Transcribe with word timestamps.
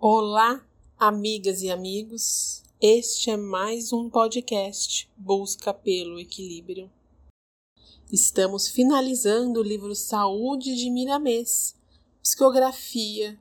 Olá, 0.00 0.64
amigas 0.96 1.60
e 1.60 1.72
amigos. 1.72 2.62
Este 2.80 3.30
é 3.30 3.36
mais 3.36 3.92
um 3.92 4.08
podcast 4.08 5.10
Busca 5.16 5.74
pelo 5.74 6.20
Equilíbrio. 6.20 6.88
Estamos 8.12 8.68
finalizando 8.68 9.58
o 9.58 9.62
livro 9.64 9.96
Saúde 9.96 10.76
de 10.76 10.88
Miramês, 10.88 11.74
Psicografia 12.22 13.36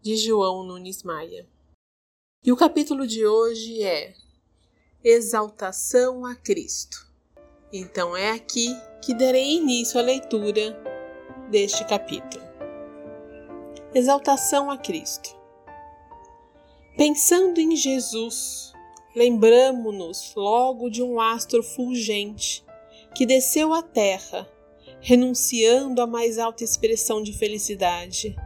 de 0.00 0.16
João 0.16 0.62
Nunes 0.62 1.02
Maia. 1.02 1.46
E 2.42 2.50
o 2.50 2.56
capítulo 2.56 3.06
de 3.06 3.26
hoje 3.26 3.82
é 3.82 4.14
Exaltação 5.04 6.24
a 6.24 6.34
Cristo. 6.34 7.06
Então 7.70 8.16
é 8.16 8.30
aqui 8.30 8.74
que 9.04 9.12
darei 9.12 9.56
início 9.56 10.00
à 10.00 10.02
leitura 10.02 10.82
deste 11.50 11.84
capítulo. 11.84 12.42
Exaltação 13.94 14.70
a 14.70 14.78
Cristo. 14.78 15.38
Pensando 16.96 17.58
em 17.60 17.76
Jesus, 17.76 18.72
lembramo-nos 19.14 20.34
logo 20.34 20.90
de 20.90 21.02
um 21.02 21.20
astro 21.20 21.62
fulgente 21.62 22.64
que 23.14 23.24
desceu 23.24 23.72
à 23.72 23.82
terra, 23.82 24.48
renunciando 25.00 26.02
à 26.02 26.06
mais 26.06 26.38
alta 26.38 26.64
expressão 26.64 27.22
de 27.22 27.32
felicidade, 27.32 28.36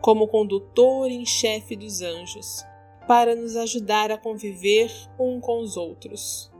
como 0.00 0.28
condutor 0.28 1.10
em 1.10 1.24
chefe 1.24 1.74
dos 1.74 2.02
anjos, 2.02 2.62
para 3.08 3.34
nos 3.34 3.56
ajudar 3.56 4.12
a 4.12 4.18
conviver 4.18 4.92
um 5.18 5.40
com 5.40 5.60
os 5.60 5.76
outros. 5.76 6.50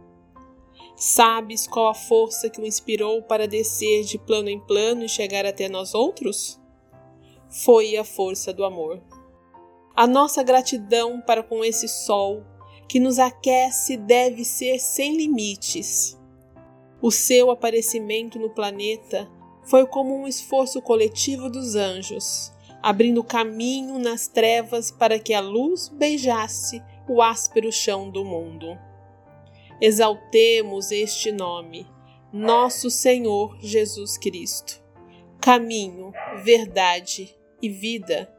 Sabes 0.96 1.66
qual 1.66 1.88
a 1.88 1.94
força 1.94 2.48
que 2.48 2.60
o 2.60 2.66
inspirou 2.66 3.22
para 3.22 3.46
descer 3.46 4.04
de 4.04 4.18
plano 4.18 4.48
em 4.48 4.60
plano 4.60 5.04
e 5.04 5.08
chegar 5.08 5.44
até 5.44 5.68
nós 5.68 5.94
outros? 5.94 6.60
Foi 7.48 7.96
a 7.96 8.04
força 8.04 8.52
do 8.52 8.64
amor. 8.64 9.02
A 9.96 10.08
nossa 10.08 10.42
gratidão 10.42 11.20
para 11.20 11.40
com 11.40 11.64
esse 11.64 11.86
sol 11.86 12.44
que 12.88 12.98
nos 12.98 13.20
aquece 13.20 13.96
deve 13.96 14.44
ser 14.44 14.80
sem 14.80 15.16
limites. 15.16 16.18
O 17.00 17.12
seu 17.12 17.48
aparecimento 17.48 18.36
no 18.36 18.50
planeta 18.50 19.30
foi 19.62 19.86
como 19.86 20.12
um 20.12 20.26
esforço 20.26 20.82
coletivo 20.82 21.48
dos 21.48 21.76
anjos, 21.76 22.52
abrindo 22.82 23.22
caminho 23.22 23.96
nas 24.00 24.26
trevas 24.26 24.90
para 24.90 25.16
que 25.20 25.32
a 25.32 25.40
luz 25.40 25.88
beijasse 25.88 26.82
o 27.08 27.22
áspero 27.22 27.70
chão 27.70 28.10
do 28.10 28.24
mundo. 28.24 28.76
Exaltemos 29.80 30.90
este 30.90 31.30
nome, 31.30 31.86
nosso 32.32 32.90
Senhor 32.90 33.56
Jesus 33.60 34.18
Cristo. 34.18 34.82
Caminho, 35.40 36.12
verdade 36.42 37.32
e 37.62 37.68
vida 37.68 38.33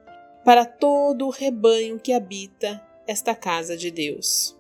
para 0.45 0.63
todo 0.63 1.25
o 1.25 1.31
rebanho 1.31 1.99
que 1.99 2.13
habita 2.13 2.79
esta 3.07 3.33
casa 3.33 3.75
de 3.75 3.89
Deus. 3.89 4.55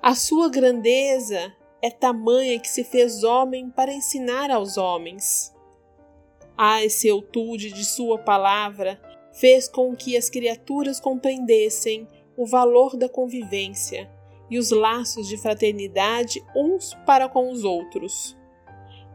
A 0.00 0.14
sua 0.14 0.48
grandeza 0.48 1.52
é 1.82 1.90
tamanha 1.90 2.60
que 2.60 2.68
se 2.68 2.84
fez 2.84 3.24
homem 3.24 3.68
para 3.68 3.92
ensinar 3.92 4.52
aos 4.52 4.76
homens. 4.76 5.52
A 6.56 6.84
exceltude 6.84 7.72
de 7.72 7.84
sua 7.84 8.16
palavra 8.16 9.00
fez 9.32 9.68
com 9.68 9.96
que 9.96 10.16
as 10.16 10.30
criaturas 10.30 11.00
compreendessem 11.00 12.08
o 12.36 12.46
valor 12.46 12.96
da 12.96 13.08
convivência 13.08 14.08
e 14.48 14.56
os 14.56 14.70
laços 14.70 15.26
de 15.26 15.36
fraternidade 15.36 16.40
uns 16.54 16.94
para 17.04 17.28
com 17.28 17.50
os 17.50 17.64
outros. 17.64 18.36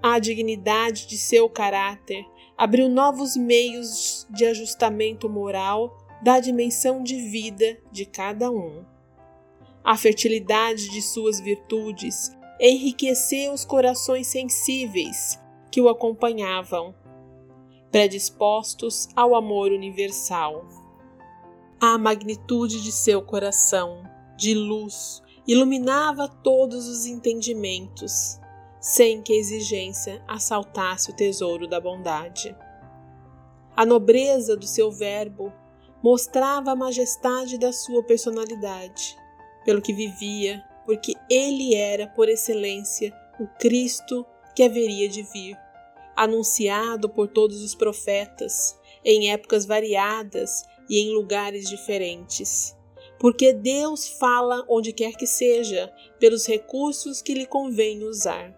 A 0.04 0.20
dignidade 0.20 1.08
de 1.08 1.18
seu 1.18 1.50
caráter 1.50 2.26
abriu 2.60 2.90
novos 2.90 3.38
meios 3.38 4.28
de 4.30 4.46
ajustamento 4.46 5.30
moral 5.30 5.98
da 6.22 6.42
dimensão 6.42 7.02
de 7.02 7.16
vida 7.16 7.78
de 7.90 8.06
cada 8.06 8.52
um. 8.52 8.84
A 9.82 9.96
fertilidade 9.96 10.90
de 10.90 11.02
suas 11.02 11.40
virtudes 11.40 12.36
enriqueceu 12.60 13.54
os 13.54 13.64
corações 13.64 14.28
sensíveis 14.28 15.40
que 15.72 15.80
o 15.80 15.88
acompanhavam, 15.88 16.94
predispostos 17.90 19.08
ao 19.16 19.36
amor 19.36 19.72
universal. 19.72 20.68
A 21.80 21.98
magnitude 21.98 22.84
de 22.84 22.92
seu 22.92 23.22
coração, 23.22 24.04
de 24.36 24.54
luz, 24.54 25.24
iluminava 25.48 26.28
todos 26.28 26.90
os 26.90 27.06
entendimentos 27.06 28.38
sem 28.80 29.22
que 29.22 29.34
a 29.34 29.38
exigência 29.38 30.24
assaltasse 30.28 31.12
o 31.12 31.16
tesouro 31.16 31.68
da 31.68 31.80
bondade. 31.80 32.56
A 33.76 33.86
nobreza 33.86 34.56
do 34.56 34.66
seu 34.66 34.92
verbo 34.92 35.54
mostrava 36.02 36.72
a 36.72 36.76
majestade 36.76 37.58
da 37.58 37.72
sua 37.72 38.04
personalidade, 38.04 39.18
pelo 39.66 39.82
que 39.82 39.94
vivia, 39.94 40.64
porque 40.86 41.14
ele 41.30 41.76
era, 41.76 42.08
por 42.08 42.30
excelência, 42.30 43.14
o 43.40 43.48
Cristo 43.60 44.26
que 44.56 44.64
haveria 44.64 45.08
de 45.08 45.24
vir, 45.24 45.58
anunciado 46.16 47.10
por 47.10 47.28
todos 47.28 47.62
os 47.62 47.76
profetas, 47.76 48.78
em 49.04 49.32
épocas 49.32 49.66
variadas 49.66 50.66
e 50.90 51.00
em 51.00 51.14
lugares 51.14 51.70
diferentes. 51.70 52.76
Porque 53.20 53.54
Deus 53.54 54.08
fala 54.08 54.66
onde 54.68 54.94
quer 54.94 55.14
que 55.14 55.28
seja, 55.28 55.94
pelos 56.20 56.46
recursos 56.46 57.22
que 57.22 57.34
lhe 57.34 57.46
convém 57.46 58.04
usar. 58.04 58.54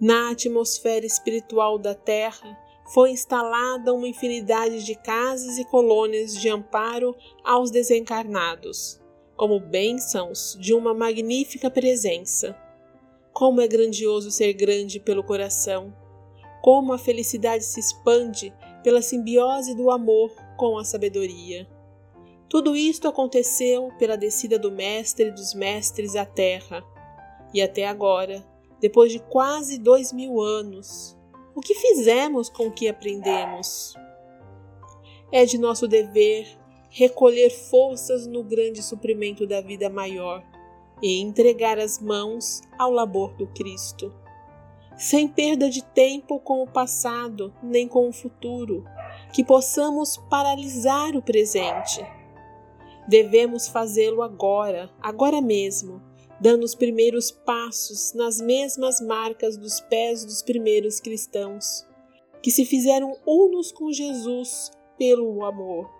Na 0.00 0.30
atmosfera 0.30 1.06
espiritual 1.06 1.78
da 1.78 1.94
Terra 1.94 2.54
foi 2.92 3.12
instalada 3.12 3.94
uma 3.94 4.06
infinidade 4.06 4.84
de 4.84 4.94
casas 4.94 5.56
e 5.56 5.64
colônias 5.64 6.36
de 6.36 6.50
amparo 6.50 7.16
aos 7.42 7.70
desencarnados, 7.70 9.00
como 9.36 9.58
bênçãos 9.58 10.54
de 10.60 10.74
uma 10.74 10.92
magnífica 10.92 11.70
presença. 11.70 12.54
Como 13.32 13.62
é 13.62 13.66
grandioso 13.66 14.30
ser 14.30 14.52
grande 14.52 15.00
pelo 15.00 15.24
coração! 15.24 15.94
Como 16.62 16.92
a 16.92 16.98
felicidade 16.98 17.64
se 17.64 17.80
expande 17.80 18.52
pela 18.82 19.00
simbiose 19.00 19.74
do 19.74 19.90
amor 19.90 20.30
com 20.58 20.76
a 20.76 20.84
sabedoria! 20.84 21.66
Tudo 22.50 22.76
isto 22.76 23.08
aconteceu 23.08 23.90
pela 23.98 24.16
descida 24.16 24.58
do 24.58 24.70
Mestre 24.70 25.30
dos 25.30 25.54
Mestres 25.54 26.14
à 26.14 26.26
Terra, 26.26 26.84
e 27.54 27.62
até 27.62 27.86
agora 27.86 28.44
depois 28.80 29.12
de 29.12 29.18
quase 29.18 29.78
dois 29.78 30.12
mil 30.12 30.40
anos, 30.40 31.16
o 31.54 31.60
que 31.60 31.74
fizemos 31.74 32.48
com 32.48 32.66
o 32.66 32.72
que 32.72 32.88
aprendemos? 32.88 33.94
É 35.32 35.44
de 35.44 35.58
nosso 35.58 35.88
dever 35.88 36.46
recolher 36.90 37.50
forças 37.50 38.26
no 38.26 38.42
grande 38.42 38.82
suprimento 38.82 39.46
da 39.46 39.60
vida 39.60 39.90
maior 39.90 40.42
e 41.02 41.20
entregar 41.20 41.78
as 41.78 42.00
mãos 42.00 42.62
ao 42.78 42.90
labor 42.90 43.34
do 43.34 43.46
Cristo, 43.48 44.14
sem 44.96 45.28
perda 45.28 45.68
de 45.68 45.84
tempo 45.84 46.40
com 46.40 46.62
o 46.62 46.66
passado 46.66 47.52
nem 47.62 47.86
com 47.86 48.08
o 48.08 48.12
futuro, 48.12 48.84
que 49.32 49.44
possamos 49.44 50.16
paralisar 50.30 51.14
o 51.14 51.22
presente. 51.22 52.02
Devemos 53.06 53.68
fazê-lo 53.68 54.22
agora, 54.22 54.90
agora 55.00 55.40
mesmo, 55.40 56.00
dando 56.40 56.64
os 56.64 56.74
primeiros 56.74 57.30
passos 57.30 58.12
nas 58.12 58.40
mesmas 58.40 59.00
marcas 59.00 59.56
dos 59.56 59.80
pés 59.80 60.24
dos 60.24 60.42
primeiros 60.42 61.00
cristãos, 61.00 61.86
que 62.42 62.50
se 62.50 62.64
fizeram 62.64 63.16
unos 63.26 63.72
com 63.72 63.92
Jesus 63.92 64.70
pelo 64.98 65.44
amor. 65.44 65.90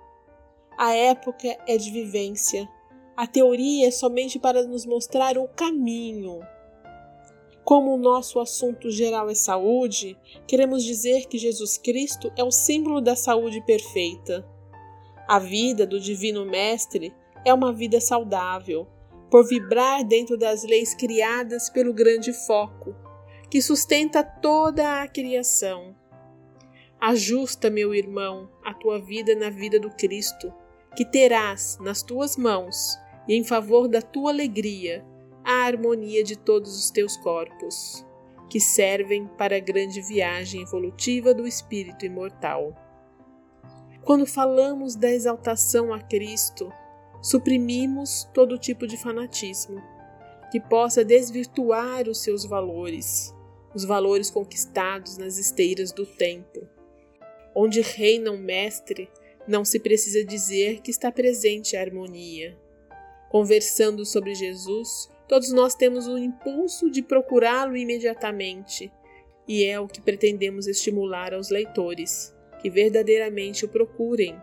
A 0.79 0.93
época 0.93 1.57
é 1.67 1.77
de 1.77 1.91
vivência, 1.91 2.69
a 3.17 3.27
teoria 3.27 3.89
é 3.89 3.91
somente 3.91 4.39
para 4.39 4.63
nos 4.65 4.85
mostrar 4.85 5.39
o 5.39 5.49
caminho. 5.49 6.41
Como 7.65 7.95
o 7.95 7.99
nosso 7.99 8.39
assunto 8.39 8.91
geral 8.91 9.31
é 9.31 9.35
saúde, 9.35 10.17
queremos 10.47 10.85
dizer 10.85 11.27
que 11.27 11.39
Jesus 11.39 11.79
Cristo 11.79 12.31
é 12.37 12.45
o 12.45 12.51
símbolo 12.53 13.01
da 13.01 13.17
saúde 13.17 13.61
perfeita. 13.63 14.47
A 15.27 15.39
vida 15.39 15.87
do 15.87 15.99
Divino 15.99 16.45
Mestre 16.45 17.13
é 17.45 17.53
uma 17.53 17.73
vida 17.73 18.01
saudável, 18.01 18.87
por 19.31 19.47
vibrar 19.47 20.05
dentro 20.05 20.37
das 20.37 20.63
leis 20.63 20.95
criadas 20.95 21.69
pelo 21.69 21.93
grande 21.93 22.33
foco, 22.33 22.95
que 23.51 23.61
sustenta 23.61 24.23
toda 24.23 25.03
a 25.03 25.09
criação. 25.09 25.95
Ajusta, 27.01 27.69
meu 27.69 27.95
irmão, 27.95 28.49
a 28.65 28.73
tua 28.73 28.99
vida 29.01 29.35
na 29.35 29.51
vida 29.51 29.79
do 29.79 29.91
Cristo, 29.91 30.53
que 30.97 31.05
terás 31.05 31.79
nas 31.81 32.03
tuas 32.03 32.37
mãos, 32.37 32.99
e 33.29 33.35
em 33.35 33.45
favor 33.45 33.89
da 33.89 34.01
tua 34.01 34.31
alegria, 34.31 35.05
a 35.45 35.65
harmonia 35.65 36.25
de 36.25 36.37
todos 36.37 36.77
os 36.77 36.91
teus 36.91 37.17
corpos, 37.19 38.05
que 38.49 38.61
servem 38.61 39.27
para 39.37 39.57
a 39.57 39.61
grande 39.61 40.01
viagem 40.01 40.63
evolutiva 40.63 41.35
do 41.35 41.47
espírito 41.47 42.07
imortal. 42.07 42.75
Quando 44.05 44.27
falamos 44.27 44.95
da 44.95 45.11
exaltação 45.11 45.93
a 45.93 46.01
Cristo, 46.01 46.73
suprimimos 47.27 48.23
todo 48.33 48.57
tipo 48.57 48.87
de 48.87 48.97
fanatismo 48.97 49.83
que 50.53 50.61
possa 50.61 51.05
desvirtuar 51.05 52.09
os 52.09 52.23
seus 52.23 52.45
valores, 52.45 53.35
os 53.75 53.85
valores 53.85 54.31
conquistados 54.31 55.19
nas 55.19 55.37
esteiras 55.37 55.91
do 55.91 56.07
tempo. 56.07 56.69
Onde 57.53 57.81
reina 57.81 58.31
um 58.31 58.39
mestre, 58.39 59.11
não 59.45 59.65
se 59.65 59.81
precisa 59.81 60.25
dizer 60.25 60.81
que 60.83 60.91
está 60.93 61.11
presente 61.11 61.77
a 61.77 61.81
harmonia. 61.81 62.57
Conversando 63.29 64.07
sobre 64.07 64.33
Jesus, 64.33 65.11
todos 65.27 65.51
nós 65.51 65.75
temos 65.75 66.07
o 66.07 66.17
impulso 66.17 66.89
de 66.89 67.03
procurá-lo 67.03 67.77
imediatamente, 67.77 68.93
e 69.49 69.65
é 69.65 69.81
o 69.81 69.89
que 69.89 70.01
pretendemos 70.01 70.69
estimular 70.69 71.35
aos 71.35 71.51
leitores, 71.51 72.33
que 72.63 72.71
verdadeiramente 72.71 73.65
o 73.65 73.69
procurem. 73.69 74.41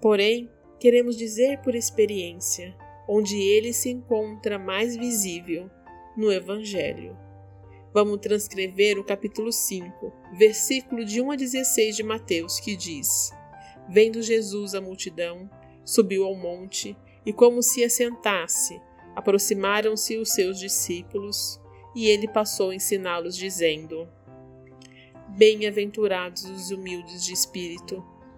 Porém, 0.00 0.48
queremos 0.84 1.16
dizer 1.16 1.62
por 1.62 1.74
experiência, 1.74 2.76
onde 3.08 3.40
ele 3.40 3.72
se 3.72 3.88
encontra 3.88 4.58
mais 4.58 4.94
visível, 4.94 5.70
no 6.14 6.30
Evangelho. 6.30 7.16
Vamos 7.90 8.18
transcrever 8.20 8.98
o 8.98 9.02
capítulo 9.02 9.50
5, 9.50 10.12
versículo 10.34 11.02
de 11.02 11.22
1 11.22 11.30
a 11.30 11.36
16 11.36 11.96
de 11.96 12.02
Mateus, 12.02 12.60
que 12.60 12.76
diz: 12.76 13.32
Vendo 13.88 14.20
Jesus 14.20 14.74
a 14.74 14.80
multidão, 14.82 15.48
subiu 15.86 16.26
ao 16.26 16.36
monte 16.36 16.94
e, 17.24 17.32
como 17.32 17.62
se 17.62 17.82
assentasse, 17.82 18.78
aproximaram-se 19.16 20.18
os 20.18 20.34
seus 20.34 20.58
discípulos 20.58 21.58
e 21.96 22.08
ele 22.08 22.28
passou 22.28 22.68
a 22.68 22.74
ensiná-los, 22.74 23.38
dizendo: 23.38 24.06
Bem-aventurados 25.30 26.44
os 26.44 26.70
humildes 26.70 27.24
de 27.24 27.32
espírito, 27.32 28.04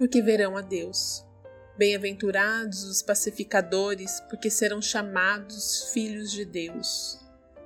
porque 0.00 0.22
verão 0.22 0.56
a 0.56 0.62
Deus. 0.62 1.26
Bem-aventurados 1.76 2.84
os 2.84 3.02
pacificadores, 3.02 4.18
porque 4.30 4.48
serão 4.48 4.80
chamados 4.80 5.90
filhos 5.92 6.32
de 6.32 6.46
Deus. 6.46 7.20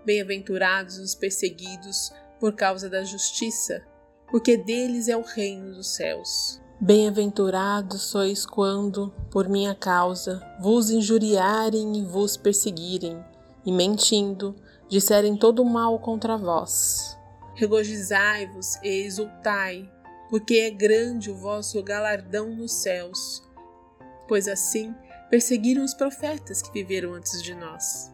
Bem-aventurados 0.05 0.99
os 0.99 1.15
perseguidos 1.15 2.13
por 2.41 2.57
causa 2.57 2.91
da 2.91 3.05
justiça, 3.05 3.87
porque 4.29 4.57
deles 4.57 5.07
é 5.07 5.17
o 5.17 5.23
reino 5.23 5.77
dos 5.77 5.95
céus. 5.95 6.61
Bem-aventurados 6.81 8.03
sois 8.03 8.45
quando, 8.45 9.15
por 9.31 9.49
minha 9.49 9.73
causa, 9.73 10.43
vos 10.61 10.91
injuriarem 10.91 11.99
e 11.99 12.05
vos 12.05 12.37
perseguirem, 12.37 13.25
e 13.65 13.71
mentindo, 13.71 14.57
disserem 14.89 15.37
todo 15.37 15.63
o 15.63 15.71
mal 15.71 16.01
contra 16.01 16.37
vós. 16.37 17.17
Regozijai-vos 17.55 18.75
e 18.83 19.05
exultai, 19.05 19.89
porque 20.29 20.57
é 20.57 20.71
grande 20.71 21.31
o 21.31 21.37
vosso 21.37 21.83
galardão 21.83 22.55
nos 22.55 22.73
céus, 22.73 23.43
pois 24.27 24.49
assim 24.49 24.95
perseguiram 25.31 25.85
os 25.85 25.95
profetas 25.95 26.63
que 26.63 26.73
viveram 26.73 27.15
antes 27.15 27.43
de 27.43 27.55
nós. 27.55 28.13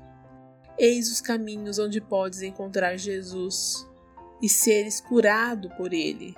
Eis 0.79 1.11
os 1.11 1.21
caminhos 1.21 1.79
onde 1.79 2.01
podes 2.01 2.43
encontrar 2.43 2.97
Jesus 2.97 3.87
e 4.41 4.49
seres 4.49 5.01
curado 5.01 5.71
por 5.77 5.93
ele 5.93 6.35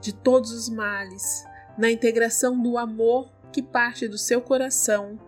de 0.00 0.12
todos 0.12 0.50
os 0.50 0.68
males, 0.68 1.44
na 1.78 1.90
integração 1.90 2.60
do 2.60 2.76
amor 2.76 3.30
que 3.52 3.62
parte 3.62 4.08
do 4.08 4.18
seu 4.18 4.42
coração, 4.42 5.18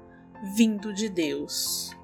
vindo 0.56 0.92
de 0.92 1.08
Deus. 1.08 1.94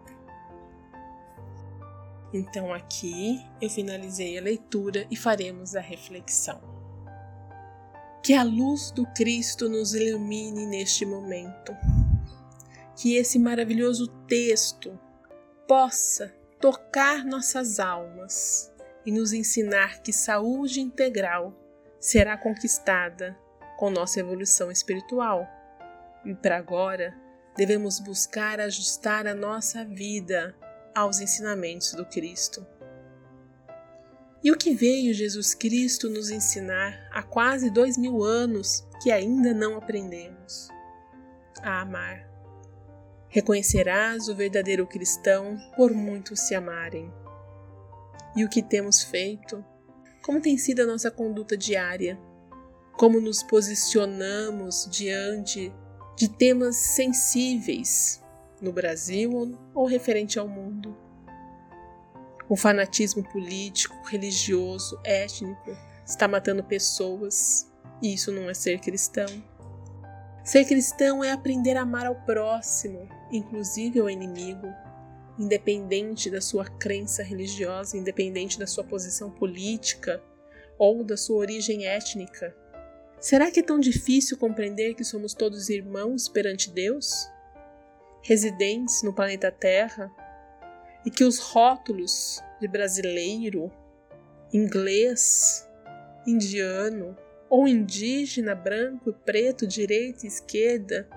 Então 2.32 2.72
aqui 2.72 3.44
eu 3.60 3.68
finalizei 3.68 4.38
a 4.38 4.42
leitura 4.42 5.06
e 5.10 5.16
faremos 5.16 5.74
a 5.74 5.80
reflexão. 5.80 6.79
Que 8.22 8.34
a 8.34 8.42
luz 8.42 8.90
do 8.90 9.06
Cristo 9.14 9.68
nos 9.68 9.94
ilumine 9.94 10.66
neste 10.66 11.06
momento. 11.06 11.74
Que 12.96 13.16
esse 13.16 13.38
maravilhoso 13.38 14.06
texto 14.26 14.98
possa 15.66 16.34
tocar 16.60 17.24
nossas 17.24 17.80
almas 17.80 18.70
e 19.06 19.10
nos 19.10 19.32
ensinar 19.32 20.02
que 20.02 20.12
saúde 20.12 20.80
integral 20.80 21.54
será 21.98 22.36
conquistada 22.36 23.38
com 23.78 23.90
nossa 23.90 24.20
evolução 24.20 24.70
espiritual. 24.70 25.48
E 26.24 26.34
para 26.34 26.58
agora, 26.58 27.14
devemos 27.56 27.98
buscar 27.98 28.60
ajustar 28.60 29.26
a 29.26 29.34
nossa 29.34 29.84
vida 29.84 30.54
aos 30.94 31.20
ensinamentos 31.20 31.94
do 31.94 32.04
Cristo. 32.04 32.66
E 34.42 34.50
o 34.50 34.56
que 34.56 34.74
veio 34.74 35.12
Jesus 35.12 35.52
Cristo 35.52 36.08
nos 36.08 36.30
ensinar 36.30 36.98
há 37.12 37.22
quase 37.22 37.70
dois 37.70 37.98
mil 37.98 38.22
anos 38.22 38.86
que 39.02 39.10
ainda 39.10 39.52
não 39.52 39.76
aprendemos? 39.76 40.68
A 41.62 41.82
amar. 41.82 42.26
Reconhecerás 43.28 44.28
o 44.28 44.34
verdadeiro 44.34 44.86
cristão 44.86 45.58
por 45.76 45.92
muitos 45.92 46.40
se 46.40 46.54
amarem. 46.54 47.12
E 48.34 48.42
o 48.42 48.48
que 48.48 48.62
temos 48.62 49.02
feito? 49.02 49.62
Como 50.22 50.40
tem 50.40 50.56
sido 50.56 50.80
a 50.80 50.86
nossa 50.86 51.10
conduta 51.10 51.54
diária? 51.54 52.18
Como 52.94 53.20
nos 53.20 53.42
posicionamos 53.42 54.88
diante 54.90 55.70
de 56.16 56.28
temas 56.30 56.76
sensíveis 56.76 58.22
no 58.60 58.72
Brasil 58.72 59.58
ou 59.74 59.86
referente 59.86 60.38
ao 60.38 60.48
mundo? 60.48 60.96
O 62.50 62.56
fanatismo 62.56 63.22
político, 63.22 63.94
religioso, 64.08 64.98
étnico 65.04 65.70
está 66.04 66.26
matando 66.26 66.64
pessoas 66.64 67.70
e 68.02 68.12
isso 68.12 68.32
não 68.32 68.50
é 68.50 68.54
ser 68.54 68.80
cristão. 68.80 69.28
Ser 70.42 70.64
cristão 70.64 71.22
é 71.22 71.30
aprender 71.30 71.76
a 71.76 71.82
amar 71.82 72.06
ao 72.06 72.16
próximo, 72.16 73.08
inclusive 73.30 74.00
ao 74.00 74.10
inimigo, 74.10 74.66
independente 75.38 76.28
da 76.28 76.40
sua 76.40 76.64
crença 76.64 77.22
religiosa, 77.22 77.96
independente 77.96 78.58
da 78.58 78.66
sua 78.66 78.82
posição 78.82 79.30
política 79.30 80.20
ou 80.76 81.04
da 81.04 81.16
sua 81.16 81.36
origem 81.36 81.86
étnica. 81.86 82.52
Será 83.20 83.48
que 83.48 83.60
é 83.60 83.62
tão 83.62 83.78
difícil 83.78 84.36
compreender 84.36 84.94
que 84.94 85.04
somos 85.04 85.34
todos 85.34 85.68
irmãos 85.68 86.28
perante 86.28 86.68
Deus? 86.68 87.30
Residentes 88.24 89.04
no 89.04 89.14
planeta 89.14 89.52
Terra? 89.52 90.10
E 91.04 91.10
que 91.10 91.24
os 91.24 91.38
rótulos 91.38 92.40
de 92.60 92.68
brasileiro, 92.68 93.70
inglês, 94.52 95.68
indiano, 96.26 97.16
ou 97.48 97.66
indígena, 97.66 98.54
branco 98.54 99.10
e 99.10 99.12
preto, 99.12 99.66
direita 99.66 100.24
e 100.24 100.28
esquerda, 100.28 101.08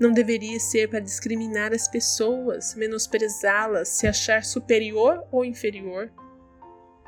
não 0.00 0.10
deveria 0.10 0.58
ser 0.58 0.88
para 0.88 1.00
discriminar 1.00 1.72
as 1.72 1.86
pessoas, 1.86 2.74
menosprezá-las, 2.74 3.88
se 3.88 4.06
achar 4.06 4.44
superior 4.44 5.24
ou 5.30 5.44
inferior. 5.44 6.10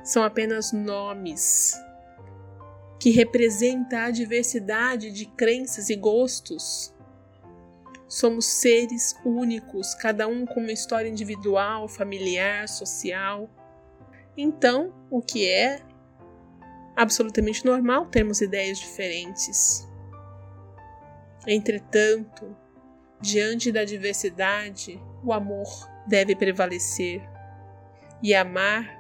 São 0.05 0.23
apenas 0.23 0.73
nomes 0.73 1.75
que 3.01 3.11
representam 3.11 3.99
a 3.99 4.11
diversidade 4.11 5.11
de 5.11 5.27
crenças 5.27 5.91
e 5.91 5.97
gostos. 5.97 6.94
Somos 8.15 8.47
seres 8.47 9.17
únicos, 9.25 9.93
cada 9.97 10.29
um 10.29 10.47
com 10.47 10.61
uma 10.61 10.71
história 10.71 11.09
individual, 11.09 11.89
familiar, 11.89 12.69
social. 12.69 13.51
Então, 14.37 14.95
o 15.11 15.21
que 15.21 15.51
é 15.51 15.81
absolutamente 16.95 17.67
normal 17.67 18.07
termos 18.07 18.41
ideias 18.41 18.79
diferentes. 18.79 19.85
Entretanto, 21.45 22.57
diante 23.21 23.73
da 23.73 23.85
diversidade, 23.85 25.03
o 25.25 25.33
amor 25.33 25.67
deve 26.07 26.37
prevalecer. 26.37 27.21
E 28.23 28.33
amar 28.33 28.97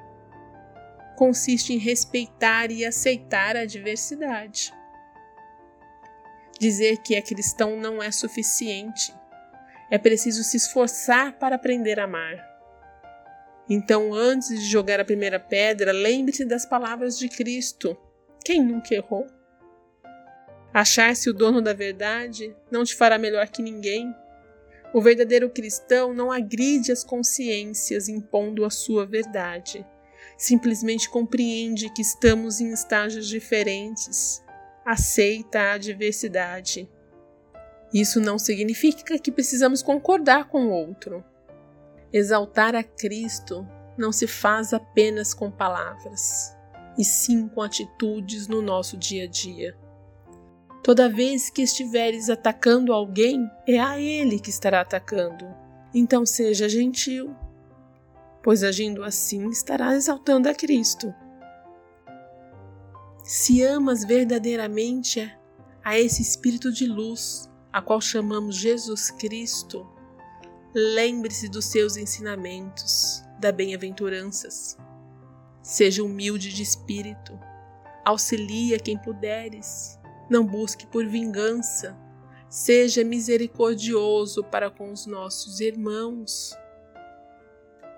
consiste 1.16 1.72
em 1.72 1.78
respeitar 1.78 2.68
e 2.72 2.84
aceitar 2.84 3.56
a 3.56 3.64
diversidade. 3.64 4.74
Dizer 6.60 6.98
que 6.98 7.14
é 7.14 7.22
cristão 7.22 7.76
não 7.78 8.02
é 8.02 8.10
suficiente. 8.10 9.14
É 9.90 9.98
preciso 9.98 10.42
se 10.42 10.56
esforçar 10.56 11.38
para 11.38 11.56
aprender 11.56 11.98
a 12.00 12.04
amar. 12.04 12.54
Então, 13.68 14.12
antes 14.12 14.48
de 14.48 14.66
jogar 14.66 15.00
a 15.00 15.04
primeira 15.04 15.40
pedra, 15.40 15.92
lembre-se 15.92 16.44
das 16.44 16.66
palavras 16.66 17.18
de 17.18 17.28
Cristo. 17.28 17.96
Quem 18.44 18.62
nunca 18.62 18.94
errou? 18.94 19.26
Achar-se 20.72 21.30
o 21.30 21.32
dono 21.32 21.62
da 21.62 21.72
verdade 21.72 22.54
não 22.70 22.84
te 22.84 22.94
fará 22.94 23.16
melhor 23.16 23.48
que 23.48 23.62
ninguém. 23.62 24.14
O 24.92 25.00
verdadeiro 25.00 25.48
cristão 25.48 26.12
não 26.12 26.30
agride 26.30 26.92
as 26.92 27.02
consciências 27.02 28.08
impondo 28.08 28.64
a 28.64 28.70
sua 28.70 29.06
verdade. 29.06 29.86
Simplesmente 30.36 31.08
compreende 31.08 31.88
que 31.90 32.02
estamos 32.02 32.60
em 32.60 32.70
estágios 32.72 33.28
diferentes, 33.28 34.43
aceita 34.84 35.60
a 35.60 35.72
adversidade. 35.72 36.88
Isso 37.92 38.20
não 38.20 38.38
significa 38.38 39.18
que 39.18 39.32
precisamos 39.32 39.82
concordar 39.82 40.48
com 40.48 40.66
o 40.66 40.70
outro. 40.70 41.24
Exaltar 42.12 42.74
a 42.74 42.82
Cristo 42.82 43.66
não 43.96 44.12
se 44.12 44.26
faz 44.26 44.72
apenas 44.72 45.32
com 45.32 45.50
palavras, 45.50 46.56
e 46.98 47.04
sim 47.04 47.48
com 47.48 47.62
atitudes 47.62 48.48
no 48.48 48.60
nosso 48.60 48.96
dia 48.96 49.24
a 49.24 49.26
dia. 49.26 49.76
Toda 50.82 51.08
vez 51.08 51.48
que 51.48 51.62
estiveres 51.62 52.28
atacando 52.28 52.92
alguém, 52.92 53.50
é 53.66 53.78
a 53.78 53.98
ele 53.98 54.38
que 54.38 54.50
estará 54.50 54.82
atacando. 54.82 55.46
Então 55.94 56.26
seja 56.26 56.68
gentil, 56.68 57.34
pois 58.42 58.62
agindo 58.62 59.02
assim 59.02 59.48
estará 59.48 59.94
exaltando 59.94 60.48
a 60.48 60.54
Cristo. 60.54 61.14
Se 63.26 63.62
amas 63.62 64.04
verdadeiramente 64.04 65.34
a 65.82 65.98
esse 65.98 66.20
Espírito 66.20 66.70
de 66.70 66.86
luz, 66.86 67.50
a 67.72 67.80
qual 67.80 67.98
chamamos 67.98 68.54
Jesus 68.54 69.10
Cristo, 69.10 69.88
lembre-se 70.74 71.48
dos 71.48 71.64
seus 71.64 71.96
ensinamentos, 71.96 73.24
da 73.40 73.50
bem-aventuranças. 73.50 74.76
Seja 75.62 76.04
humilde 76.04 76.52
de 76.52 76.62
espírito, 76.62 77.32
auxilia 78.04 78.78
quem 78.78 78.98
puderes, 78.98 79.98
não 80.28 80.44
busque 80.44 80.86
por 80.86 81.06
vingança, 81.06 81.96
seja 82.50 83.02
misericordioso 83.02 84.44
para 84.44 84.70
com 84.70 84.92
os 84.92 85.06
nossos 85.06 85.60
irmãos, 85.60 86.54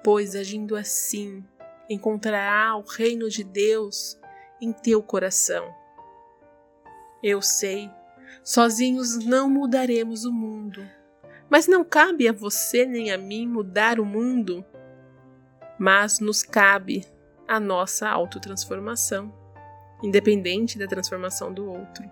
pois 0.04 0.37
agindo 0.37 0.76
assim 0.76 1.45
encontrará 1.90 2.76
o 2.76 2.83
reino 2.83 3.28
de 3.28 3.42
Deus 3.42 4.16
em 4.60 4.72
teu 4.72 5.02
coração. 5.02 5.75
Eu 7.22 7.42
sei, 7.42 7.90
sozinhos 8.42 9.16
não 9.25 9.48
mudaremos 9.48 10.25
o 10.25 10.32
mundo, 10.32 10.86
mas 11.48 11.66
não 11.66 11.84
cabe 11.84 12.28
a 12.28 12.32
você 12.32 12.84
nem 12.84 13.10
a 13.10 13.18
mim 13.18 13.46
mudar 13.46 13.98
o 14.00 14.04
mundo, 14.04 14.64
mas 15.78 16.20
nos 16.20 16.42
cabe 16.42 17.06
a 17.46 17.60
nossa 17.60 18.08
autotransformação, 18.08 19.32
independente 20.02 20.78
da 20.78 20.86
transformação 20.86 21.52
do 21.52 21.70
outro. 21.70 22.04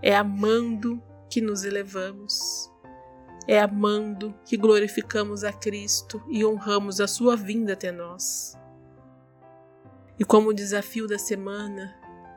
É 0.00 0.14
amando 0.14 1.02
que 1.28 1.40
nos 1.40 1.64
elevamos. 1.64 2.70
É 3.46 3.60
amando 3.60 4.34
que 4.44 4.56
glorificamos 4.56 5.44
a 5.44 5.52
Cristo 5.52 6.22
e 6.28 6.44
honramos 6.44 7.00
a 7.00 7.06
sua 7.06 7.36
vinda 7.36 7.74
até 7.74 7.90
nós. 7.90 8.56
E 10.18 10.24
como 10.24 10.54
desafio 10.54 11.08
da 11.08 11.18
semana, 11.18 11.94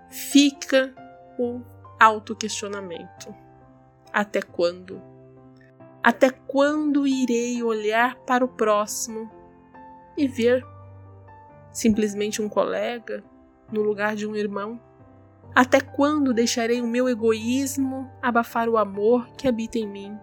fica 0.09 0.93
o 1.37 1.61
autoquestionamento. 1.99 3.33
Até 4.11 4.41
quando? 4.41 5.01
Até 6.01 6.29
quando 6.29 7.05
irei 7.05 7.61
olhar 7.61 8.15
para 8.25 8.43
o 8.43 8.47
próximo 8.47 9.29
e 10.17 10.27
ver 10.27 10.65
simplesmente 11.71 12.41
um 12.41 12.49
colega 12.49 13.23
no 13.71 13.83
lugar 13.83 14.15
de 14.15 14.25
um 14.25 14.35
irmão? 14.35 14.81
Até 15.53 15.79
quando 15.79 16.33
deixarei 16.33 16.81
o 16.81 16.87
meu 16.87 17.07
egoísmo 17.07 18.09
abafar 18.21 18.69
o 18.69 18.77
amor 18.77 19.27
que 19.37 19.47
habita 19.47 19.77
em 19.77 19.87
mim? 19.87 20.17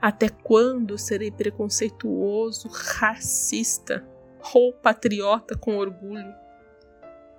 Até 0.00 0.28
quando 0.28 0.98
serei 0.98 1.30
preconceituoso, 1.30 2.68
racista 2.68 4.06
ou 4.54 4.72
patriota 4.72 5.56
com 5.56 5.76
orgulho, 5.76 6.34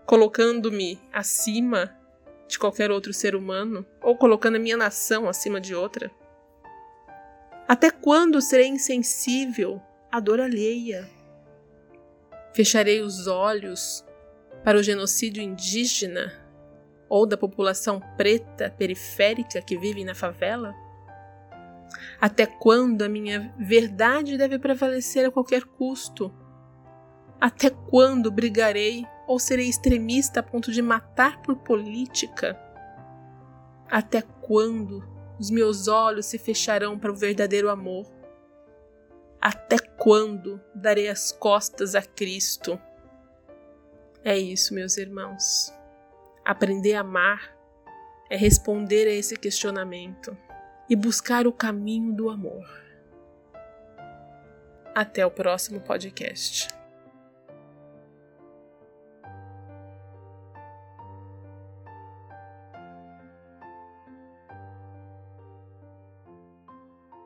colocando-me 0.05 0.99
acima 1.11 1.95
de 2.47 2.59
qualquer 2.59 2.91
outro 2.91 3.13
ser 3.13 3.35
humano 3.35 3.85
ou 4.01 4.15
colocando 4.15 4.55
a 4.55 4.59
minha 4.59 4.77
nação 4.77 5.27
acima 5.27 5.59
de 5.59 5.73
outra? 5.73 6.11
Até 7.67 7.89
quando 7.89 8.41
serei 8.41 8.67
insensível 8.67 9.81
à 10.11 10.19
dor 10.19 10.39
alheia? 10.39 11.09
Fecharei 12.53 13.01
os 13.01 13.25
olhos 13.25 14.05
para 14.63 14.77
o 14.77 14.83
genocídio 14.83 15.41
indígena 15.41 16.31
ou 17.09 17.25
da 17.25 17.37
população 17.37 17.99
preta 18.17 18.69
periférica 18.69 19.61
que 19.61 19.77
vive 19.77 20.03
na 20.03 20.13
favela? 20.13 20.73
Até 22.19 22.45
quando 22.45 23.01
a 23.01 23.09
minha 23.09 23.53
verdade 23.57 24.37
deve 24.37 24.59
prevalecer 24.59 25.25
a 25.25 25.31
qualquer 25.31 25.63
custo? 25.63 26.33
Até 27.43 27.69
quando 27.69 28.31
brigarei 28.31 29.05
ou 29.27 29.37
serei 29.37 29.67
extremista 29.67 30.39
a 30.39 30.43
ponto 30.43 30.71
de 30.71 30.81
matar 30.81 31.41
por 31.41 31.57
política? 31.57 32.57
Até 33.91 34.21
quando 34.21 35.03
os 35.37 35.49
meus 35.49 35.89
olhos 35.89 36.25
se 36.27 36.37
fecharão 36.37 36.97
para 36.97 37.11
o 37.11 37.15
verdadeiro 37.15 37.69
amor? 37.69 38.05
Até 39.41 39.77
quando 39.77 40.61
darei 40.73 41.09
as 41.09 41.33
costas 41.33 41.95
a 41.95 42.01
Cristo? 42.01 42.79
É 44.23 44.37
isso, 44.37 44.73
meus 44.73 44.95
irmãos. 44.95 45.69
Aprender 46.45 46.93
a 46.93 47.01
amar 47.01 47.53
é 48.29 48.37
responder 48.37 49.05
a 49.05 49.11
esse 49.11 49.35
questionamento 49.35 50.37
e 50.89 50.95
buscar 50.95 51.45
o 51.45 51.51
caminho 51.51 52.13
do 52.13 52.29
amor. 52.29 52.63
Até 54.95 55.25
o 55.25 55.31
próximo 55.31 55.81
podcast. 55.81 56.82